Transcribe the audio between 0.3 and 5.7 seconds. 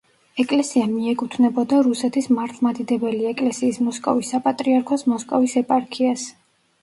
ეკლესია მიეკუთვნებოდა რუსეთის მართლმადიდებელი ეკლესიის მოსკოვის საპატრიარქოს მოსკოვის